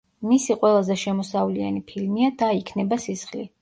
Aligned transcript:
მისი 0.29 0.57
ყველაზე 0.63 0.97
შემოსავლიანი 1.03 1.85
ფილმია 1.93 2.35
„და 2.43 2.53
იქნება 2.65 3.05
სისხლი“. 3.09 3.53